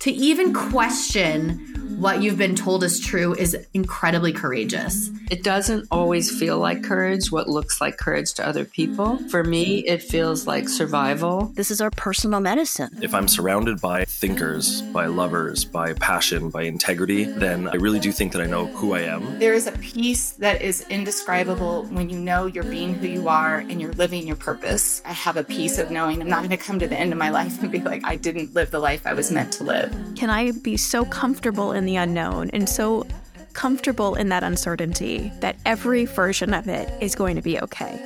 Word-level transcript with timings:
To 0.00 0.10
even 0.10 0.54
question 0.54 1.69
what 1.98 2.22
you've 2.22 2.38
been 2.38 2.54
told 2.54 2.84
is 2.84 3.00
true 3.00 3.34
is 3.34 3.56
incredibly 3.74 4.32
courageous. 4.32 5.10
It 5.30 5.42
doesn't 5.42 5.86
always 5.90 6.36
feel 6.36 6.58
like 6.58 6.82
courage, 6.82 7.30
what 7.30 7.48
looks 7.48 7.80
like 7.80 7.96
courage 7.98 8.34
to 8.34 8.46
other 8.46 8.64
people. 8.64 9.18
For 9.28 9.44
me, 9.44 9.80
it 9.86 10.02
feels 10.02 10.46
like 10.46 10.68
survival. 10.68 11.52
This 11.54 11.70
is 11.70 11.80
our 11.80 11.90
personal 11.90 12.40
medicine. 12.40 12.90
If 13.02 13.14
I'm 13.14 13.28
surrounded 13.28 13.80
by 13.80 14.04
thinkers, 14.04 14.82
by 14.82 15.06
lovers, 15.06 15.64
by 15.64 15.92
passion, 15.94 16.50
by 16.50 16.62
integrity, 16.62 17.24
then 17.24 17.68
I 17.68 17.76
really 17.76 18.00
do 18.00 18.12
think 18.12 18.32
that 18.32 18.42
I 18.42 18.46
know 18.46 18.66
who 18.66 18.94
I 18.94 19.00
am. 19.00 19.38
There 19.38 19.54
is 19.54 19.66
a 19.66 19.72
peace 19.72 20.32
that 20.32 20.62
is 20.62 20.86
indescribable 20.88 21.84
when 21.84 22.10
you 22.10 22.18
know 22.18 22.46
you're 22.46 22.64
being 22.64 22.94
who 22.94 23.06
you 23.06 23.28
are 23.28 23.58
and 23.58 23.80
you're 23.80 23.92
living 23.92 24.26
your 24.26 24.36
purpose. 24.36 25.02
I 25.04 25.12
have 25.12 25.36
a 25.36 25.44
peace 25.44 25.78
of 25.78 25.90
knowing 25.90 26.20
I'm 26.20 26.28
not 26.28 26.38
going 26.38 26.50
to 26.50 26.56
come 26.56 26.78
to 26.78 26.88
the 26.88 26.98
end 26.98 27.12
of 27.12 27.18
my 27.18 27.30
life 27.30 27.62
and 27.62 27.70
be 27.70 27.80
like, 27.80 28.02
I 28.04 28.16
didn't 28.16 28.54
live 28.54 28.70
the 28.70 28.80
life 28.80 29.06
I 29.06 29.14
was 29.14 29.30
meant 29.30 29.52
to 29.54 29.64
live. 29.64 29.94
Can 30.16 30.30
I 30.30 30.52
be 30.52 30.76
so 30.76 31.04
comfortable 31.04 31.72
in 31.72 31.79
the 31.84 31.96
unknown 31.96 32.50
and 32.50 32.68
so 32.68 33.06
comfortable 33.52 34.14
in 34.14 34.28
that 34.28 34.42
uncertainty 34.42 35.32
that 35.40 35.56
every 35.66 36.04
version 36.04 36.54
of 36.54 36.68
it 36.68 36.90
is 37.02 37.14
going 37.14 37.36
to 37.36 37.42
be 37.42 37.60
okay. 37.60 37.98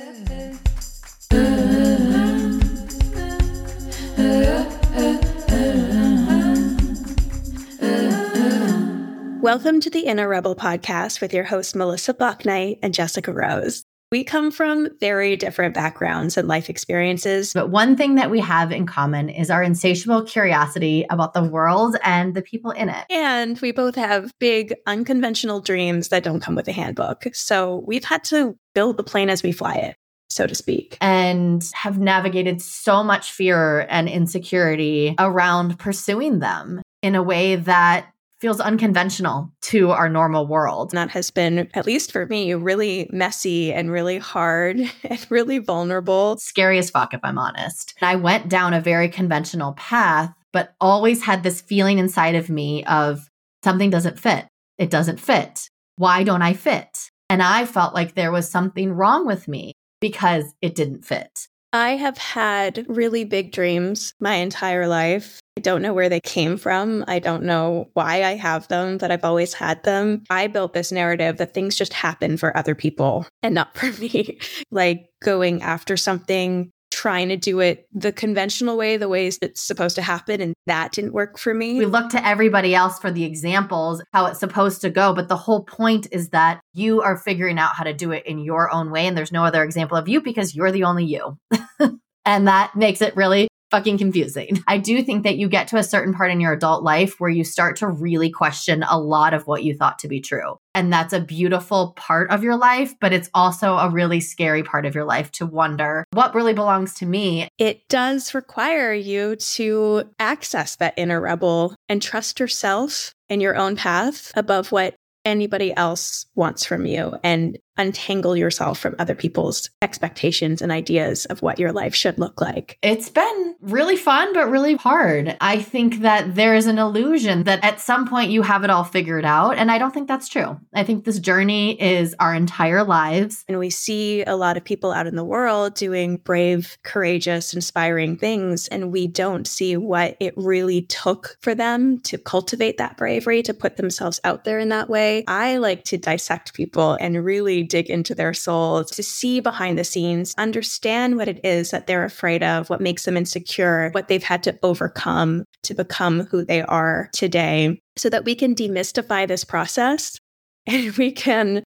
Welcome 9.41 9.79
to 9.81 9.91
the 9.91 10.05
Inner 10.05 10.27
Rebel 10.27 10.55
podcast 10.55 11.21
with 11.21 11.31
your 11.31 11.43
hosts 11.43 11.75
Melissa 11.75 12.15
Bucknight 12.15 12.79
and 12.81 12.95
Jessica 12.95 13.31
Rose. 13.31 13.85
We 14.15 14.23
come 14.23 14.49
from 14.49 14.87
very 15.01 15.35
different 15.35 15.73
backgrounds 15.73 16.37
and 16.37 16.47
life 16.47 16.69
experiences. 16.69 17.51
But 17.51 17.69
one 17.69 17.97
thing 17.97 18.15
that 18.15 18.31
we 18.31 18.39
have 18.39 18.71
in 18.71 18.85
common 18.85 19.27
is 19.27 19.51
our 19.51 19.61
insatiable 19.61 20.23
curiosity 20.23 21.05
about 21.09 21.33
the 21.33 21.43
world 21.43 21.97
and 22.01 22.33
the 22.33 22.41
people 22.41 22.71
in 22.71 22.87
it. 22.87 23.05
And 23.09 23.59
we 23.59 23.73
both 23.73 23.95
have 23.95 24.31
big, 24.39 24.73
unconventional 24.87 25.59
dreams 25.59 26.07
that 26.07 26.23
don't 26.23 26.39
come 26.39 26.55
with 26.55 26.69
a 26.69 26.71
handbook. 26.71 27.25
So 27.33 27.83
we've 27.85 28.05
had 28.05 28.23
to 28.25 28.57
build 28.73 28.95
the 28.95 29.03
plane 29.03 29.29
as 29.29 29.43
we 29.43 29.51
fly 29.51 29.73
it 29.73 29.97
so 30.29 30.47
to 30.47 30.55
speak. 30.55 30.97
And 31.01 31.63
have 31.73 31.99
navigated 31.99 32.61
so 32.61 33.03
much 33.03 33.31
fear 33.31 33.85
and 33.89 34.07
insecurity 34.07 35.15
around 35.19 35.77
pursuing 35.77 36.39
them 36.39 36.81
in 37.01 37.15
a 37.15 37.23
way 37.23 37.57
that 37.57 38.07
feels 38.39 38.59
unconventional 38.59 39.51
to 39.61 39.91
our 39.91 40.09
normal 40.09 40.47
world. 40.47 40.91
And 40.91 40.97
that 40.97 41.11
has 41.11 41.31
been, 41.31 41.69
at 41.73 41.85
least 41.85 42.11
for 42.11 42.25
me, 42.27 42.53
really 42.53 43.09
messy 43.11 43.73
and 43.73 43.91
really 43.91 44.17
hard 44.17 44.79
and 45.03 45.25
really 45.29 45.59
vulnerable. 45.59 46.37
Scary 46.37 46.77
as 46.77 46.89
fuck, 46.89 47.13
if 47.13 47.21
I'm 47.23 47.37
honest. 47.37 47.95
I 48.01 48.15
went 48.15 48.49
down 48.49 48.73
a 48.73 48.81
very 48.81 49.09
conventional 49.09 49.73
path, 49.73 50.33
but 50.51 50.75
always 50.79 51.23
had 51.23 51.43
this 51.43 51.61
feeling 51.61 51.97
inside 51.97 52.35
of 52.35 52.49
me 52.49 52.83
of 52.85 53.29
something 53.63 53.89
doesn't 53.89 54.19
fit. 54.19 54.45
It 54.77 54.89
doesn't 54.89 55.19
fit. 55.19 55.69
Why 55.97 56.23
don't 56.23 56.41
I 56.41 56.53
fit? 56.53 57.09
And 57.29 57.41
I 57.41 57.65
felt 57.65 57.93
like 57.93 58.13
there 58.13 58.31
was 58.31 58.49
something 58.49 58.91
wrong 58.91 59.25
with 59.25 59.47
me 59.47 59.73
because 59.99 60.53
it 60.61 60.75
didn't 60.75 61.05
fit. 61.05 61.47
I 61.73 61.97
have 61.97 62.17
had 62.17 62.85
really 62.87 63.25
big 63.25 63.51
dreams 63.51 64.13
my 64.19 64.35
entire 64.35 64.87
life. 64.87 65.39
Don't 65.65 65.81
know 65.81 65.95
where 65.95 66.09
they 66.09 66.21
came 66.21 66.57
from. 66.57 67.03
I 67.07 67.17
don't 67.17 67.41
know 67.41 67.89
why 67.93 68.23
I 68.23 68.35
have 68.35 68.67
them, 68.67 68.99
but 68.99 69.09
I've 69.09 69.23
always 69.23 69.51
had 69.51 69.81
them. 69.81 70.21
I 70.29 70.45
built 70.45 70.73
this 70.73 70.91
narrative 70.91 71.37
that 71.37 71.55
things 71.55 71.75
just 71.75 71.91
happen 71.91 72.37
for 72.37 72.55
other 72.55 72.75
people 72.75 73.25
and 73.41 73.55
not 73.55 73.75
for 73.75 73.91
me. 73.99 74.37
like 74.71 75.07
going 75.23 75.63
after 75.63 75.97
something 75.97 76.71
trying 76.91 77.29
to 77.29 77.35
do 77.35 77.61
it 77.61 77.87
the 77.91 78.11
conventional 78.11 78.77
way, 78.77 78.97
the 78.97 79.09
ways 79.09 79.39
that's 79.39 79.59
supposed 79.59 79.95
to 79.95 80.03
happen. 80.03 80.39
And 80.39 80.53
that 80.67 80.91
didn't 80.91 81.13
work 81.13 81.39
for 81.39 81.51
me. 81.51 81.79
We 81.79 81.87
look 81.87 82.11
to 82.11 82.23
everybody 82.23 82.75
else 82.75 82.99
for 82.99 83.09
the 83.09 83.23
examples, 83.23 84.03
how 84.13 84.27
it's 84.27 84.39
supposed 84.39 84.81
to 84.81 84.91
go. 84.91 85.15
But 85.15 85.29
the 85.29 85.35
whole 85.35 85.63
point 85.63 86.05
is 86.11 86.29
that 86.29 86.61
you 86.75 87.01
are 87.01 87.17
figuring 87.17 87.57
out 87.57 87.75
how 87.75 87.85
to 87.85 87.93
do 87.93 88.11
it 88.11 88.27
in 88.27 88.37
your 88.37 88.71
own 88.71 88.91
way. 88.91 89.07
And 89.07 89.17
there's 89.17 89.31
no 89.31 89.43
other 89.43 89.63
example 89.63 89.97
of 89.97 90.07
you 90.07 90.21
because 90.21 90.53
you're 90.53 90.71
the 90.71 90.83
only 90.83 91.05
you. 91.05 91.39
and 92.23 92.47
that 92.47 92.75
makes 92.75 93.01
it 93.01 93.15
really 93.15 93.47
fucking 93.75 93.97
confusing. 93.97 94.63
I 94.67 94.77
do 94.77 95.03
think 95.03 95.23
that 95.23 95.35
you 95.35 95.49
get 95.49 95.67
to 95.69 95.77
a 95.77 95.83
certain 95.83 96.13
part 96.13 96.31
in 96.31 96.39
your 96.39 96.53
adult 96.53 96.83
life 96.83 97.19
where 97.19 97.29
you 97.29 97.43
start 97.43 97.75
to 97.77 97.87
really 97.87 98.29
question 98.29 98.83
a 98.83 98.97
lot 98.97 99.33
of 99.33 99.47
what 99.47 99.63
you 99.63 99.75
thought 99.75 99.99
to 99.99 100.07
be 100.07 100.21
true. 100.21 100.57
And 100.73 100.93
that's 100.93 101.11
a 101.11 101.19
beautiful 101.19 101.93
part 101.97 102.31
of 102.31 102.41
your 102.41 102.55
life, 102.55 102.93
but 103.01 103.11
it's 103.11 103.29
also 103.33 103.75
a 103.75 103.89
really 103.89 104.21
scary 104.21 104.63
part 104.63 104.85
of 104.85 104.95
your 104.95 105.03
life 105.03 105.29
to 105.33 105.45
wonder 105.45 106.05
what 106.13 106.33
really 106.33 106.53
belongs 106.53 106.93
to 106.95 107.05
me. 107.05 107.49
It 107.57 107.85
does 107.89 108.33
require 108.33 108.93
you 108.93 109.35
to 109.35 110.03
access 110.19 110.77
that 110.77 110.93
inner 110.95 111.19
rebel 111.19 111.75
and 111.89 112.01
trust 112.01 112.39
yourself 112.39 113.13
and 113.27 113.41
your 113.41 113.57
own 113.57 113.75
path 113.75 114.31
above 114.35 114.71
what 114.71 114.95
anybody 115.25 115.75
else 115.75 116.27
wants 116.35 116.63
from 116.63 116.85
you 116.85 117.17
and 117.23 117.57
untangle 117.77 118.35
yourself 118.35 118.79
from 118.79 118.95
other 118.99 119.15
people's 119.15 119.69
expectations 119.81 120.61
and 120.61 120.71
ideas 120.71 121.25
of 121.25 121.41
what 121.41 121.59
your 121.59 121.71
life 121.71 121.93
should 121.93 122.17
look 122.17 122.41
like. 122.41 122.77
It's 122.81 123.09
been 123.09 123.55
really 123.61 123.95
fun, 123.95 124.33
but 124.33 124.49
really 124.49 124.75
hard. 124.75 125.35
I 125.41 125.61
think 125.61 126.01
that 126.01 126.35
there 126.35 126.55
is 126.55 126.67
an 126.67 126.77
illusion 126.77 127.43
that 127.43 127.63
at 127.63 127.79
some 127.79 128.07
point 128.07 128.31
you 128.31 128.41
have 128.43 128.63
it 128.63 128.69
all 128.69 128.83
figured 128.83 129.25
out. 129.25 129.57
And 129.57 129.71
I 129.71 129.77
don't 129.77 129.93
think 129.93 130.07
that's 130.07 130.27
true. 130.27 130.59
I 130.73 130.83
think 130.83 131.03
this 131.03 131.19
journey 131.19 131.81
is 131.81 132.15
our 132.19 132.33
entire 132.33 132.83
lives. 132.83 133.43
And 133.47 133.59
we 133.59 133.69
see 133.69 134.23
a 134.23 134.35
lot 134.35 134.57
of 134.57 134.63
people 134.63 134.91
out 134.91 135.07
in 135.07 135.15
the 135.15 135.23
world 135.23 135.75
doing 135.75 136.17
brave, 136.17 136.77
courageous, 136.83 137.53
inspiring 137.53 138.17
things. 138.17 138.67
And 138.67 138.91
we 138.91 139.07
don't 139.07 139.47
see 139.47 139.75
what 139.75 140.15
it 140.19 140.33
really 140.37 140.83
took 140.83 141.37
for 141.41 141.55
them 141.55 141.99
to 142.01 142.17
cultivate 142.17 142.77
that 142.77 142.97
bravery, 142.97 143.43
to 143.43 143.53
put 143.53 143.77
themselves 143.77 144.19
out 144.23 144.43
there 144.43 144.59
in 144.59 144.69
that 144.69 144.89
way. 144.89 145.23
I 145.27 145.57
like 145.57 145.83
to 145.85 145.97
dissect 145.97 146.53
people 146.53 146.97
and 146.99 147.23
really 147.23 147.64
dig 147.65 147.89
into 147.89 148.15
their 148.15 148.33
souls, 148.33 148.91
to 148.91 149.03
see 149.03 149.39
behind 149.39 149.77
the 149.77 149.83
scenes, 149.83 150.33
understand 150.37 151.17
what 151.17 151.27
it 151.27 151.43
is 151.43 151.71
that 151.71 151.87
they're 151.87 152.05
afraid 152.05 152.43
of, 152.43 152.69
what 152.69 152.81
makes 152.81 153.05
them 153.05 153.17
insecure, 153.17 153.89
what 153.91 154.07
they've 154.07 154.23
had 154.23 154.43
to 154.43 154.57
overcome 154.63 155.43
to 155.63 155.73
become 155.73 156.21
who 156.27 156.45
they 156.45 156.61
are 156.61 157.09
today, 157.13 157.79
so 157.97 158.09
that 158.09 158.25
we 158.25 158.35
can 158.35 158.55
demystify 158.55 159.27
this 159.27 159.43
process 159.43 160.17
and 160.67 160.95
we 160.97 161.11
can 161.11 161.63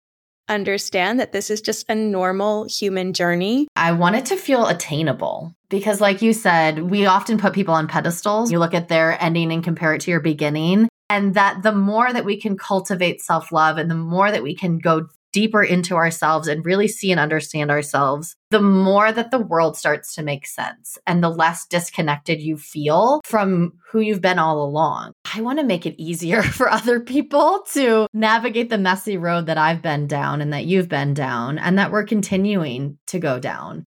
understand 0.48 1.20
that 1.20 1.32
this 1.32 1.50
is 1.50 1.60
just 1.60 1.88
a 1.88 1.94
normal 1.94 2.64
human 2.64 3.12
journey. 3.12 3.68
I 3.76 3.92
want 3.92 4.16
it 4.16 4.26
to 4.26 4.36
feel 4.36 4.66
attainable 4.66 5.54
because, 5.68 6.00
like 6.00 6.22
you 6.22 6.32
said, 6.32 6.90
we 6.90 7.06
often 7.06 7.38
put 7.38 7.52
people 7.52 7.74
on 7.74 7.86
pedestals. 7.86 8.50
You 8.50 8.58
look 8.58 8.74
at 8.74 8.88
their 8.88 9.22
ending 9.22 9.52
and 9.52 9.62
compare 9.62 9.94
it 9.94 10.00
to 10.02 10.10
your 10.10 10.20
beginning. 10.20 10.88
And 11.10 11.34
that 11.34 11.62
the 11.62 11.72
more 11.72 12.12
that 12.12 12.24
we 12.24 12.38
can 12.38 12.56
cultivate 12.56 13.22
self 13.22 13.50
love 13.52 13.78
and 13.78 13.90
the 13.90 13.94
more 13.94 14.30
that 14.30 14.42
we 14.42 14.54
can 14.54 14.78
go 14.78 15.08
deeper 15.32 15.62
into 15.62 15.94
ourselves 15.94 16.48
and 16.48 16.64
really 16.64 16.88
see 16.88 17.10
and 17.10 17.20
understand 17.20 17.70
ourselves, 17.70 18.34
the 18.50 18.60
more 18.60 19.12
that 19.12 19.30
the 19.30 19.38
world 19.38 19.76
starts 19.76 20.14
to 20.14 20.22
make 20.22 20.46
sense 20.46 20.98
and 21.06 21.22
the 21.22 21.28
less 21.28 21.66
disconnected 21.66 22.40
you 22.40 22.56
feel 22.56 23.20
from 23.24 23.72
who 23.90 24.00
you've 24.00 24.20
been 24.20 24.38
all 24.38 24.62
along. 24.62 25.12
I 25.34 25.40
want 25.40 25.58
to 25.58 25.64
make 25.64 25.86
it 25.86 26.00
easier 26.00 26.42
for 26.58 26.70
other 26.70 27.00
people 27.00 27.64
to 27.72 28.06
navigate 28.12 28.70
the 28.70 28.78
messy 28.78 29.16
road 29.16 29.46
that 29.46 29.58
I've 29.58 29.82
been 29.82 30.06
down 30.06 30.40
and 30.40 30.52
that 30.52 30.64
you've 30.64 30.88
been 30.88 31.14
down 31.14 31.58
and 31.58 31.78
that 31.78 31.90
we're 31.90 32.04
continuing 32.04 32.98
to 33.08 33.18
go 33.18 33.38
down. 33.38 33.84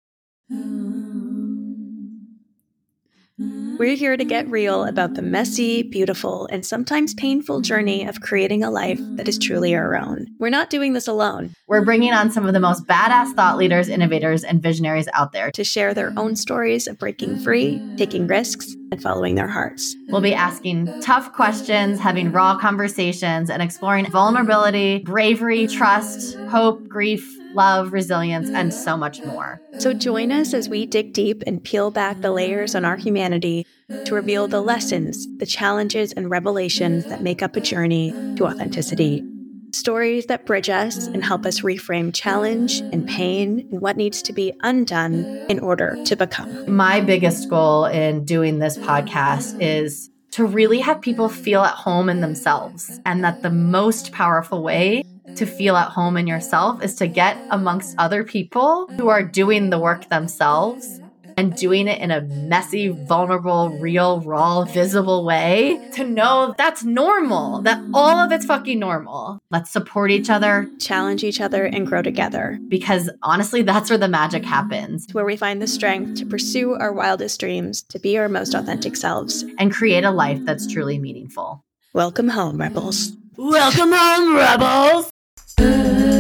We're 3.39 3.95
here 3.95 4.17
to 4.17 4.25
get 4.25 4.50
real 4.50 4.83
about 4.83 5.13
the 5.13 5.22
messy, 5.22 5.83
beautiful, 5.83 6.47
and 6.51 6.66
sometimes 6.66 7.13
painful 7.13 7.61
journey 7.61 8.05
of 8.05 8.19
creating 8.19 8.61
a 8.61 8.69
life 8.69 9.00
that 9.16 9.29
is 9.29 9.39
truly 9.39 9.73
our 9.73 9.95
own. 9.95 10.27
We're 10.38 10.50
not 10.50 10.69
doing 10.69 10.91
this 10.91 11.07
alone. 11.07 11.53
We're 11.66 11.85
bringing 11.85 12.11
on 12.11 12.29
some 12.29 12.45
of 12.45 12.51
the 12.51 12.59
most 12.59 12.85
badass 12.85 13.33
thought 13.35 13.57
leaders, 13.57 13.88
innovators, 13.88 14.44
and 14.44 14.61
visionaries 14.61 15.07
out 15.13 15.31
there 15.31 15.51
to 15.51 15.63
share 15.63 15.94
their 15.94 16.11
own 16.17 16.35
stories 16.35 16.88
of 16.88 16.99
breaking 16.99 17.39
free, 17.39 17.81
taking 17.95 18.28
risks, 18.28 18.75
and 18.91 19.01
following 19.01 19.35
their 19.35 19.47
hearts. 19.47 19.96
We'll 20.09 20.19
be 20.19 20.34
asking 20.34 21.02
tough 21.02 21.31
questions, 21.31 22.02
having 22.02 22.34
raw 22.34 22.58
conversations, 22.58 23.49
and 23.49 23.61
exploring 23.61 24.08
vulnerability, 24.11 24.99
bravery, 25.05 25.67
trust, 25.67 26.37
hope, 26.49 26.85
grief, 26.90 27.39
love, 27.53 27.93
resilience, 27.93 28.49
and 28.49 28.73
so 28.73 28.96
much 28.97 29.23
more. 29.23 29.61
So 29.79 29.93
join 29.93 30.31
us 30.31 30.53
as 30.53 30.69
we 30.69 30.85
dig 30.85 31.13
deep 31.13 31.43
and 31.47 31.63
peel 31.63 31.91
back 31.91 32.22
the 32.22 32.31
layers 32.31 32.75
on 32.75 32.85
our 32.85 32.97
humanity 32.97 33.66
to 34.05 34.16
reveal 34.16 34.47
the 34.47 34.61
lessons, 34.61 35.28
the 35.37 35.46
challenges, 35.46 36.13
and 36.13 36.29
revelations 36.29 37.05
that 37.05 37.22
make 37.22 37.41
up 37.41 37.55
a 37.55 37.61
journey 37.61 38.11
to 38.35 38.46
authenticity. 38.46 39.23
Stories 39.72 40.25
that 40.25 40.47
bridge 40.47 40.69
us 40.69 41.07
and 41.07 41.23
help 41.23 41.46
us 41.46 41.61
reframe 41.61 42.11
challenge 42.11 42.79
and 42.79 43.07
pain 43.07 43.67
and 43.72 43.81
what 43.81 43.97
needs 43.97 44.23
to 44.23 44.34
be 44.34 44.52
undone 44.61 45.45
in 45.47 45.59
order 45.59 45.95
to 46.05 46.16
become. 46.16 46.66
My 46.67 46.99
biggest 47.02 47.49
goal 47.49 47.85
in 47.85 48.25
doing 48.25 48.57
this 48.57 48.78
podcast 48.79 49.61
is 49.61 50.09
to 50.31 50.45
really 50.45 50.79
have 50.79 51.02
people 51.02 51.29
feel 51.29 51.61
at 51.61 51.73
home 51.73 52.09
in 52.09 52.22
themselves, 52.22 52.99
and 53.05 53.23
that 53.23 53.41
the 53.41 53.49
most 53.49 54.11
powerful 54.11 54.63
way 54.63 55.03
to 55.35 55.46
feel 55.46 55.76
at 55.76 55.90
home 55.90 56.17
in 56.17 56.28
yourself 56.28 56.84
is 56.84 56.96
to 56.96 57.08
get 57.08 57.37
amongst 57.49 57.96
other 57.97 58.23
people 58.23 58.90
who 58.97 59.08
are 59.08 59.23
doing 59.23 59.70
the 59.70 59.79
work 59.79 60.09
themselves 60.09 60.99
and 61.40 61.55
doing 61.55 61.87
it 61.87 62.02
in 62.02 62.11
a 62.11 62.20
messy, 62.22 62.90
vulnerable, 62.90 63.70
real, 63.70 64.20
raw, 64.20 64.66
visible 64.66 65.23
way 65.23 65.79
to 65.93 66.03
know 66.03 66.53
that's 66.58 66.84
normal, 66.84 67.61
that 67.61 67.81
all 67.93 68.17
of 68.17 68.34
it's 68.34 68.46
fucking 68.46 68.78
normal. 68.78 69.40
Let's 69.49 69.72
support 69.72 70.11
each 70.11 70.29
other, 70.29 70.70
challenge 70.81 71.23
each 71.23 71.40
other, 71.40 71.64
and 71.64 71.87
grow 71.87 72.02
together. 72.02 72.59
Because 72.67 73.09
honestly, 73.23 73.61
that's 73.61 73.90
where 73.90 73.97
the 73.97 74.09
magic 74.09 74.43
happens. 74.43 75.08
Where 75.14 75.23
we 75.23 75.37
find 75.37 75.61
the 75.61 75.67
strength 75.67 76.20
to 76.20 76.26
pursue 76.26 76.73
our 76.73 76.91
wildest 76.91 77.40
dreams, 77.40 77.84
to 77.84 77.99
be 77.99 78.17
our 78.17 78.28
most 78.28 78.53
authentic 78.53 78.97
selves, 78.97 79.46
and 79.58 79.72
create 79.72 80.03
a 80.03 80.11
life 80.11 80.41
that's 80.43 80.67
truly 80.67 80.99
meaningful. 80.99 81.64
Welcome 81.93 82.28
home, 82.28 82.58
rebels. 82.58 83.14
Welcome 83.37 83.93
home, 83.93 84.35
rebels. 84.35 85.09
Uh. 85.57 86.18